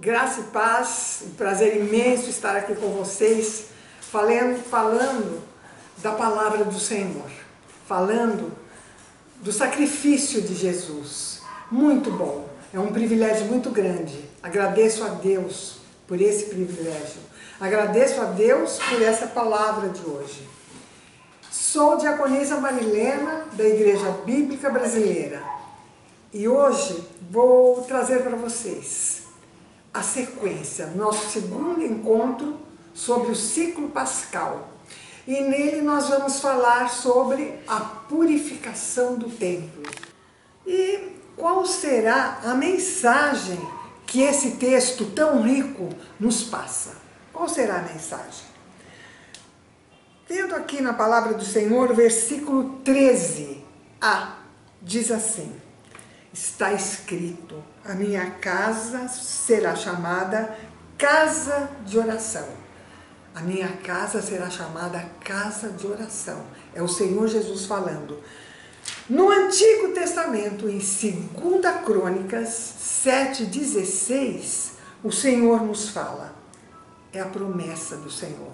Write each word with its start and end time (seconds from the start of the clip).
Graça 0.00 0.40
e 0.40 0.44
paz, 0.44 1.24
um 1.26 1.30
prazer 1.32 1.76
imenso 1.76 2.30
estar 2.30 2.56
aqui 2.56 2.74
com 2.74 2.88
vocês, 2.88 3.66
falando, 4.00 4.56
falando 4.64 5.42
da 5.98 6.12
palavra 6.12 6.64
do 6.64 6.80
Senhor, 6.80 7.30
falando 7.86 8.50
do 9.42 9.52
sacrifício 9.52 10.40
de 10.40 10.54
Jesus. 10.54 11.42
Muito 11.70 12.10
bom, 12.10 12.48
é 12.72 12.80
um 12.80 12.90
privilégio 12.90 13.44
muito 13.44 13.68
grande. 13.68 14.24
Agradeço 14.42 15.04
a 15.04 15.08
Deus 15.08 15.80
por 16.06 16.18
esse 16.18 16.46
privilégio. 16.46 17.20
Agradeço 17.60 18.22
a 18.22 18.24
Deus 18.24 18.78
por 18.78 19.02
essa 19.02 19.26
palavra 19.26 19.90
de 19.90 20.02
hoje. 20.08 20.48
Sou 21.50 21.98
diaconisa 21.98 22.56
Marilena, 22.56 23.44
da 23.52 23.68
Igreja 23.68 24.10
Bíblica 24.24 24.70
Brasileira, 24.70 25.42
e 26.32 26.48
hoje 26.48 27.06
vou 27.30 27.82
trazer 27.82 28.22
para 28.22 28.34
vocês 28.34 29.19
a 29.92 30.02
sequência, 30.02 30.86
nosso 30.88 31.30
segundo 31.30 31.84
encontro 31.84 32.58
sobre 32.94 33.32
o 33.32 33.36
ciclo 33.36 33.88
pascal. 33.88 34.68
E 35.26 35.40
nele 35.40 35.82
nós 35.82 36.08
vamos 36.08 36.40
falar 36.40 36.90
sobre 36.90 37.58
a 37.66 37.80
purificação 37.80 39.16
do 39.16 39.28
templo. 39.28 39.82
E 40.66 41.16
qual 41.36 41.66
será 41.66 42.40
a 42.44 42.54
mensagem 42.54 43.58
que 44.06 44.20
esse 44.22 44.52
texto 44.52 45.06
tão 45.06 45.42
rico 45.42 45.88
nos 46.18 46.42
passa? 46.42 46.96
Qual 47.32 47.48
será 47.48 47.78
a 47.78 47.82
mensagem? 47.82 48.50
Vendo 50.28 50.54
aqui 50.54 50.80
na 50.80 50.92
palavra 50.92 51.34
do 51.34 51.44
Senhor, 51.44 51.92
versículo 51.94 52.80
13a, 52.84 54.34
diz 54.80 55.10
assim: 55.10 55.52
está 56.32 56.72
escrito: 56.72 57.62
a 57.84 57.94
minha 57.94 58.30
casa 58.32 59.08
será 59.08 59.74
chamada 59.74 60.56
casa 60.96 61.70
de 61.84 61.98
oração. 61.98 62.46
A 63.34 63.40
minha 63.40 63.68
casa 63.68 64.20
será 64.20 64.50
chamada 64.50 65.04
casa 65.24 65.70
de 65.70 65.86
oração. 65.86 66.44
É 66.74 66.82
o 66.82 66.88
Senhor 66.88 67.28
Jesus 67.28 67.64
falando. 67.64 68.18
No 69.08 69.30
Antigo 69.30 69.92
Testamento, 69.92 70.68
em 70.68 70.78
2 70.78 71.84
Crônicas 71.84 72.74
7,16, 73.04 74.72
o 75.02 75.12
Senhor 75.12 75.62
nos 75.62 75.88
fala. 75.88 76.34
É 77.12 77.20
a 77.20 77.26
promessa 77.26 77.96
do 77.96 78.10
Senhor. 78.10 78.52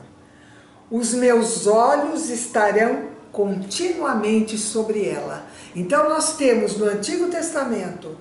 Os 0.91 1.13
meus 1.13 1.67
olhos 1.67 2.31
estarão 2.31 3.16
continuamente 3.33 4.57
sobre 4.57 5.07
ela. 5.07 5.47
Então 5.75 6.09
nós 6.09 6.37
temos 6.37 6.77
no 6.77 6.87
Antigo 6.87 7.29
Testamento 7.29 8.17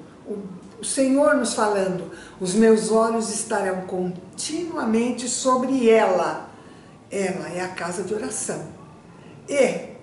o 0.79 0.83
Senhor 0.83 1.35
nos 1.35 1.53
falando: 1.53 2.11
os 2.39 2.53
meus 2.53 2.91
olhos 2.91 3.29
estarão 3.33 3.81
continuamente 3.81 5.27
sobre 5.27 5.89
ela. 5.89 6.49
Ela 7.11 7.49
é 7.49 7.61
a 7.61 7.69
casa 7.69 8.03
de 8.03 8.13
oração. 8.13 8.67
E 9.47 9.95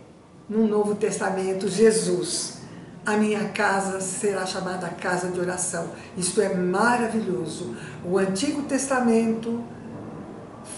no 0.48 0.66
Novo 0.66 0.94
Testamento, 0.94 1.68
Jesus, 1.68 2.58
a 3.04 3.16
minha 3.16 3.48
casa 3.48 4.00
será 4.00 4.46
chamada 4.46 4.88
casa 4.88 5.28
de 5.28 5.40
oração. 5.40 5.88
Isto 6.16 6.40
é 6.40 6.54
maravilhoso. 6.54 7.76
O 8.04 8.18
Antigo 8.18 8.62
Testamento 8.62 9.62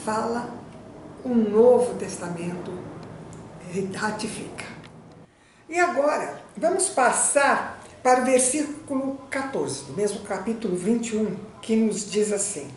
fala, 0.05 0.49
o 1.25 1.29
Novo 1.35 1.95
Testamento 1.95 2.73
ratifica. 3.95 4.65
E 5.69 5.79
agora, 5.79 6.43
vamos 6.57 6.89
passar 6.89 7.83
para 8.03 8.21
o 8.23 8.25
versículo 8.27 9.19
14, 9.31 9.85
do 9.85 9.95
mesmo 9.95 10.21
capítulo 10.21 10.77
21, 10.77 11.37
que 11.63 11.75
nos 11.75 12.11
diz 12.11 12.33
assim: 12.33 12.69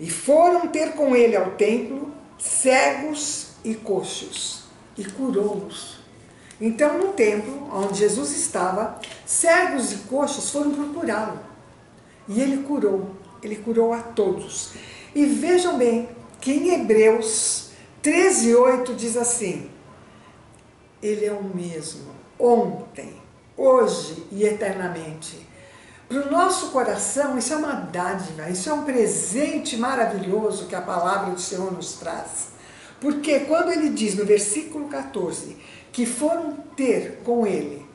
E 0.00 0.10
foram 0.10 0.66
ter 0.66 0.92
com 0.92 1.14
ele 1.14 1.36
ao 1.36 1.52
templo 1.52 2.12
cegos 2.38 3.50
e 3.64 3.74
coxos, 3.74 4.64
e 4.96 5.04
curou-os. 5.04 5.98
Então, 6.60 6.98
no 6.98 7.12
templo 7.12 7.68
onde 7.72 8.00
Jesus 8.00 8.32
estava, 8.32 9.00
cegos 9.24 9.92
e 9.92 9.96
coxos 10.08 10.50
foram 10.50 10.72
procurá-lo. 10.72 11.38
E 12.26 12.40
ele 12.40 12.64
curou, 12.64 13.10
ele 13.42 13.56
curou 13.56 13.92
a 13.92 14.00
todos. 14.00 14.72
E 15.14 15.24
vejam 15.24 15.78
bem 15.78 16.08
que 16.40 16.52
em 16.52 16.74
Hebreus 16.74 17.70
13, 18.02 18.54
8 18.56 18.94
diz 18.94 19.16
assim: 19.16 19.70
ele 21.02 21.24
é 21.24 21.32
o 21.32 21.42
mesmo, 21.42 22.10
ontem, 22.38 23.14
hoje 23.56 24.26
e 24.32 24.44
eternamente. 24.44 25.46
Para 26.08 26.26
o 26.26 26.30
nosso 26.30 26.70
coração, 26.70 27.36
isso 27.36 27.52
é 27.52 27.56
uma 27.56 27.74
dádiva, 27.74 28.48
isso 28.48 28.70
é 28.70 28.72
um 28.72 28.84
presente 28.84 29.76
maravilhoso 29.76 30.66
que 30.66 30.74
a 30.74 30.80
palavra 30.80 31.32
do 31.32 31.40
Senhor 31.40 31.70
nos 31.72 31.94
traz. 31.94 32.48
Porque 33.00 33.40
quando 33.40 33.70
ele 33.70 33.90
diz 33.90 34.14
no 34.14 34.24
versículo 34.24 34.88
14 34.88 35.56
que 35.92 36.06
foram 36.06 36.52
ter 36.76 37.20
com 37.24 37.46
ele 37.46 37.86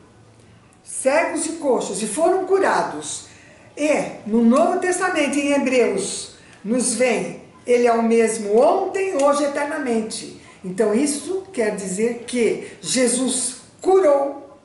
cegos 0.84 1.46
e 1.46 1.54
coxos 1.54 2.02
e 2.04 2.08
foram 2.08 2.46
curados, 2.46 3.28
e 3.76 4.30
no 4.30 4.44
Novo 4.44 4.80
Testamento, 4.80 5.38
em 5.38 5.54
Hebreus, 5.54 6.36
nos 6.64 6.94
vem, 6.94 7.42
ele 7.66 7.88
é 7.88 7.94
o 7.94 8.04
mesmo 8.04 8.60
ontem, 8.60 9.16
hoje 9.22 9.44
e 9.44 9.46
eternamente. 9.46 10.42
Então 10.64 10.94
isso 10.94 11.42
quer 11.52 11.76
dizer 11.76 12.24
que 12.26 12.78
Jesus 12.82 13.58
curou, 13.82 14.58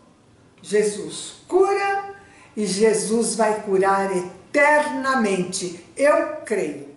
Jesus 0.63 1.39
cura 1.49 2.15
e 2.57 2.67
Jesus 2.67 3.35
vai 3.35 3.63
curar 3.63 4.11
eternamente. 4.17 5.85
Eu 5.97 6.37
creio. 6.45 6.89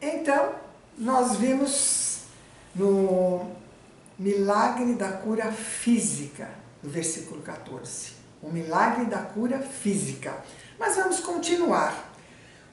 Então, 0.00 0.54
nós 0.98 1.36
vimos 1.36 2.22
no 2.74 3.50
milagre 4.18 4.94
da 4.94 5.12
cura 5.12 5.52
física, 5.52 6.50
no 6.82 6.90
versículo 6.90 7.42
14. 7.42 8.12
O 8.42 8.50
milagre 8.50 9.04
da 9.04 9.18
cura 9.18 9.60
física. 9.60 10.34
Mas 10.78 10.96
vamos 10.96 11.20
continuar. 11.20 12.12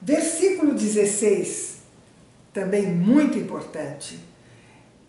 Versículo 0.02 0.74
16, 0.74 1.76
também 2.52 2.86
muito 2.86 3.38
importante 3.38 4.18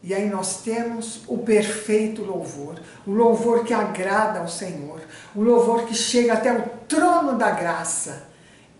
e 0.04 0.16
aí 0.16 0.28
nós 0.28 0.64
temos 0.64 1.22
o 1.28 1.38
perfeito 1.38 2.24
louvor, 2.24 2.80
o 3.06 3.12
louvor 3.12 3.64
que 3.64 3.74
agrada 3.74 4.40
ao 4.40 4.48
Senhor, 4.48 5.00
o 5.36 5.42
louvor 5.44 5.86
que 5.86 5.94
chega 5.94 6.34
até 6.34 6.52
o 6.52 6.68
trono 6.88 7.38
da 7.38 7.52
graça. 7.52 8.28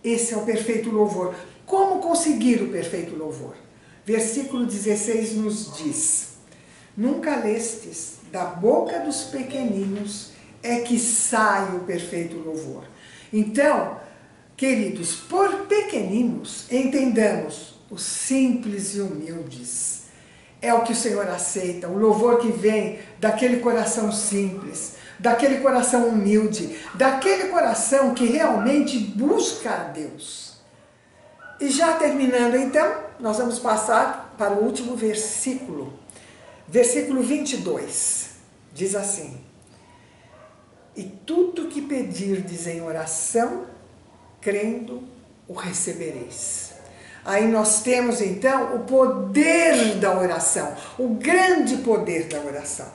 Esse 0.02 0.34
é 0.34 0.36
o 0.36 0.42
perfeito 0.42 0.90
louvor. 0.90 1.32
Como 1.64 2.00
conseguir 2.00 2.60
o 2.60 2.72
perfeito 2.72 3.14
louvor? 3.14 3.54
Versículo 4.04 4.66
16 4.66 5.34
nos 5.36 5.76
diz: 5.76 6.30
Nunca 6.96 7.36
lestes 7.36 8.16
da 8.32 8.44
boca 8.44 8.98
dos 8.98 9.22
pequeninos 9.24 10.32
é 10.60 10.80
que 10.80 10.98
sai 10.98 11.76
o 11.76 11.80
perfeito 11.80 12.36
louvor. 12.36 12.82
Então, 13.32 14.00
queridos, 14.56 15.14
por 15.14 15.66
pequeninos, 15.66 16.66
entendamos 16.70 17.74
os 17.88 18.02
simples 18.02 18.96
e 18.96 19.00
humildes 19.00 19.91
é 20.62 20.72
o 20.72 20.82
que 20.82 20.92
o 20.92 20.96
Senhor 20.96 21.28
aceita, 21.28 21.88
o 21.88 21.98
louvor 21.98 22.38
que 22.38 22.52
vem 22.52 23.00
daquele 23.18 23.58
coração 23.58 24.12
simples, 24.12 24.94
daquele 25.18 25.58
coração 25.58 26.08
humilde, 26.08 26.78
daquele 26.94 27.48
coração 27.48 28.14
que 28.14 28.24
realmente 28.24 28.96
busca 28.96 29.70
a 29.70 29.84
Deus. 29.84 30.60
E 31.60 31.68
já 31.68 31.94
terminando 31.96 32.54
então, 32.54 33.02
nós 33.18 33.38
vamos 33.38 33.58
passar 33.58 34.34
para 34.38 34.54
o 34.54 34.64
último 34.64 34.96
versículo, 34.96 35.92
versículo 36.66 37.22
22. 37.22 38.30
Diz 38.72 38.94
assim: 38.94 39.40
E 40.96 41.02
tudo 41.04 41.68
que 41.68 41.82
pedirdes 41.82 42.68
em 42.68 42.82
oração, 42.82 43.66
crendo, 44.40 45.02
o 45.48 45.54
recebereis. 45.54 46.72
Aí 47.24 47.46
nós 47.46 47.82
temos 47.82 48.20
então 48.20 48.74
o 48.74 48.80
poder 48.80 49.96
da 49.96 50.18
oração, 50.18 50.74
o 50.98 51.08
grande 51.10 51.76
poder 51.78 52.26
da 52.26 52.40
oração. 52.40 52.88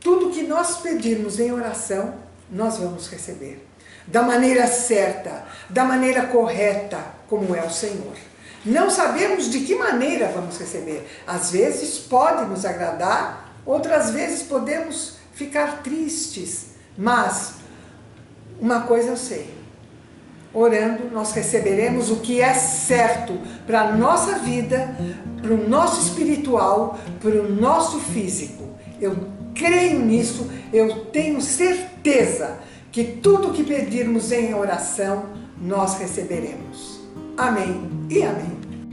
Tudo 0.00 0.30
que 0.30 0.42
nós 0.42 0.78
pedirmos 0.78 1.38
em 1.38 1.52
oração, 1.52 2.14
nós 2.50 2.78
vamos 2.78 3.08
receber. 3.08 3.66
Da 4.06 4.22
maneira 4.22 4.66
certa, 4.66 5.44
da 5.68 5.84
maneira 5.84 6.26
correta, 6.26 6.98
como 7.28 7.54
é 7.54 7.62
o 7.62 7.70
Senhor. 7.70 8.16
Não 8.64 8.90
sabemos 8.90 9.50
de 9.50 9.60
que 9.60 9.74
maneira 9.74 10.28
vamos 10.28 10.58
receber. 10.58 11.06
Às 11.26 11.50
vezes 11.50 11.98
pode 11.98 12.46
nos 12.46 12.64
agradar, 12.64 13.54
outras 13.64 14.10
vezes 14.10 14.42
podemos 14.42 15.16
ficar 15.34 15.82
tristes. 15.82 16.66
Mas 16.96 17.54
uma 18.58 18.82
coisa 18.82 19.10
eu 19.10 19.16
sei: 19.16 19.59
orando, 20.52 21.10
nós 21.12 21.32
receberemos 21.32 22.10
o 22.10 22.16
que 22.16 22.40
é 22.40 22.54
certo 22.54 23.38
para 23.66 23.82
a 23.82 23.96
nossa 23.96 24.38
vida, 24.38 24.94
para 25.40 25.52
o 25.52 25.68
nosso 25.68 26.00
espiritual, 26.00 26.98
para 27.20 27.40
o 27.40 27.54
nosso 27.54 27.98
físico. 27.98 28.64
Eu 29.00 29.16
creio 29.54 30.00
nisso, 30.00 30.50
eu 30.72 31.06
tenho 31.06 31.40
certeza 31.40 32.58
que 32.90 33.04
tudo 33.04 33.52
que 33.52 33.62
pedirmos 33.62 34.32
em 34.32 34.54
oração, 34.54 35.26
nós 35.60 35.98
receberemos. 35.98 37.00
Amém 37.36 37.88
e 38.08 38.22
amém. 38.22 38.59